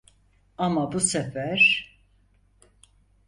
[0.57, 1.87] Ama bu sefer…